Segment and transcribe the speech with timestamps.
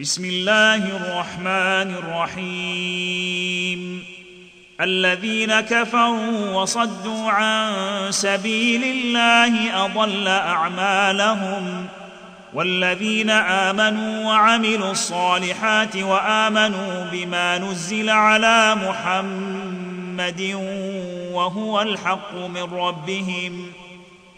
[0.00, 4.04] بسم الله الرحمن الرحيم
[4.80, 7.72] الذين كفروا وصدوا عن
[8.10, 11.86] سبيل الله اضل اعمالهم
[12.54, 20.40] والذين امنوا وعملوا الصالحات وامنوا بما نزل على محمد
[21.32, 23.85] وهو الحق من ربهم ۖ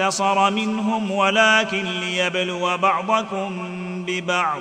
[0.00, 3.58] انتصر منهم ولكن ليبلو بعضكم
[4.06, 4.60] ببعض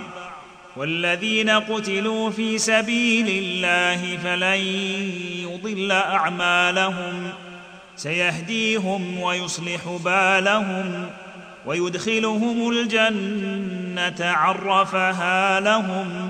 [0.75, 4.59] والذين قتلوا في سبيل الله فلن
[5.47, 7.29] يضل اعمالهم
[7.95, 11.09] سيهديهم ويصلح بالهم
[11.65, 16.29] ويدخلهم الجنه عرفها لهم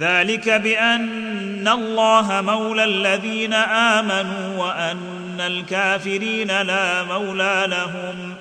[0.00, 5.00] ذلك بان الله مولى الذين امنوا وان
[5.40, 8.34] الكافرين لا مولى لهم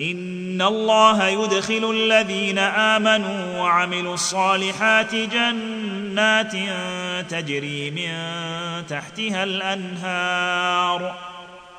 [0.00, 6.52] ان الله يدخل الذين امنوا وعملوا الصالحات جنات
[7.28, 8.12] تجري من
[8.88, 11.12] تحتها الانهار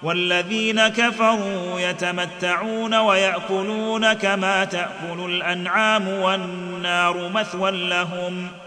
[0.04, 8.67] والذين كفروا يتمتعون وياكلون كما تاكل الانعام والنار مثوى لهم ۖ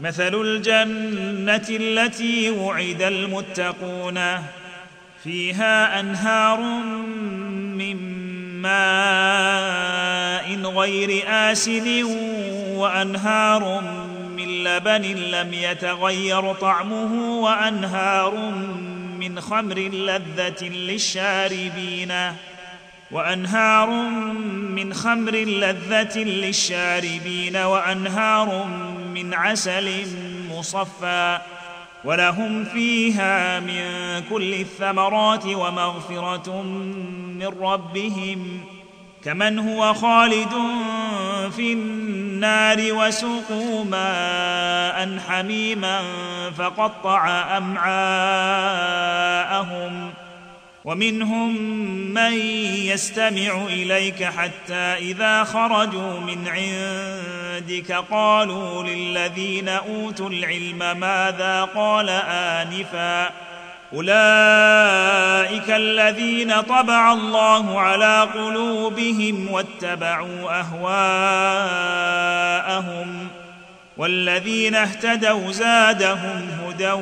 [0.00, 4.20] مثل الجنة التي وعد المتقون
[5.24, 6.58] فيها أنهار
[7.78, 7.96] من
[8.62, 12.02] ماء غير آسن
[12.74, 13.82] وأنهار
[14.36, 18.34] من لبن لم يتغير طعمه وأنهار
[19.20, 22.12] من خمر لذة للشاربين
[23.10, 23.90] وأنهار
[24.70, 28.66] من خمر لذة للشاربين وأنهار
[29.24, 29.90] من عسل
[30.52, 31.38] مصفى
[32.04, 33.82] ولهم فيها من
[34.30, 38.60] كل الثمرات ومغفرة من ربهم
[39.24, 40.50] كمن هو خالد
[41.56, 46.00] في النار وسقوا ماء حميما
[46.58, 50.19] فقطع أمعاءهم ۖ
[50.84, 51.60] ومنهم
[52.14, 52.32] من
[52.72, 63.30] يستمع اليك حتى اذا خرجوا من عندك قالوا للذين اوتوا العلم ماذا قال انفا
[63.92, 73.28] اولئك الذين طبع الله على قلوبهم واتبعوا اهواءهم
[73.96, 76.92] والذين اهتدوا زادهم هدى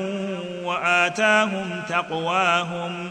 [0.64, 3.10] واتاهم تقواهم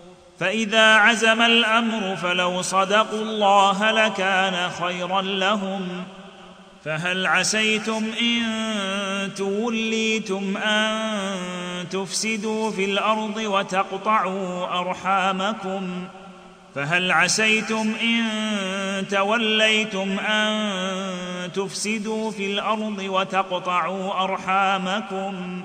[0.41, 5.87] فاذا عزم الامر فلو صدقوا الله لكان خيرا لهم
[6.85, 8.41] فهل عسيتم ان
[9.37, 11.09] توليتم ان
[11.91, 16.03] تفسدوا في الارض وتقطعوا ارحامكم
[16.75, 18.27] فهل عسيتم ان
[19.11, 20.61] توليتم ان
[21.55, 25.61] تفسدوا في الارض وتقطعوا ارحامكم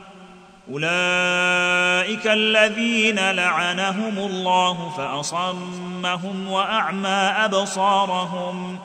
[0.72, 8.78] اولئك الذين لعنهم الله فاصمهم واعمى ابصارهم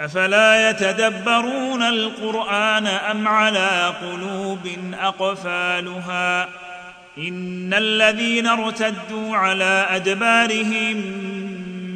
[0.00, 4.58] افلا يتدبرون القران ام على قلوب
[5.00, 6.48] اقفالها
[7.18, 10.96] ان الذين ارتدوا على ادبارهم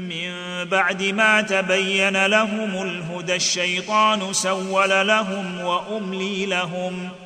[0.09, 0.35] من
[0.71, 7.26] بعد ما تبين لهم الهدى الشيطان سول لهم واملي لهم ۖ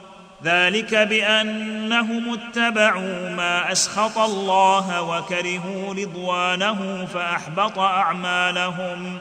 [0.45, 9.17] ذلك بانهم اتبعوا ما اسخط الله وكرهوا رضوانه فاحبط اعمالهم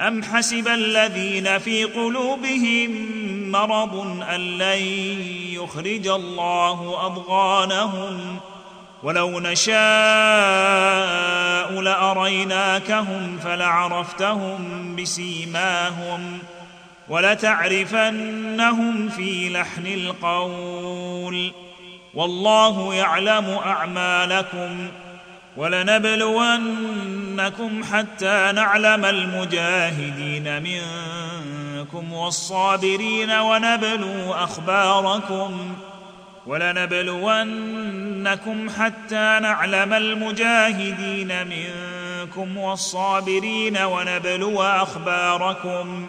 [0.00, 2.90] ام حسب الذين في قلوبهم
[3.52, 3.96] مرض
[4.34, 4.82] ان لن
[5.54, 8.38] يخرج الله اضغانهم
[9.02, 14.56] ولو نشاء لاريناكهم فلعرفتهم
[14.98, 16.61] بسيماهم ۖ
[17.08, 21.50] ولتعرفنهم في لحن القول
[22.14, 24.88] والله يعلم اعمالكم
[25.56, 35.74] ولنبلونكم حتى نعلم المجاهدين منكم والصابرين ونبلو اخباركم
[36.46, 46.08] ولنبلونكم حتى نعلم المجاهدين منكم والصابرين ونبلو اخباركم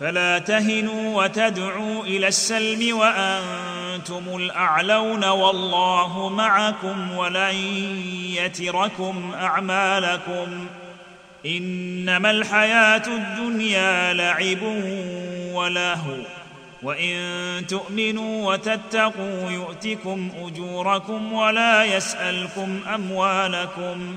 [0.00, 7.54] فلا تهنوا وتدعوا الى السلم وانتم الاعلون والله معكم ولن
[8.36, 10.66] يتركم اعمالكم
[11.46, 14.58] انما الحياه الدنيا لعب
[15.52, 16.14] ولهو
[16.82, 17.16] وان
[17.68, 24.16] تؤمنوا وتتقوا يؤتكم اجوركم ولا يسالكم اموالكم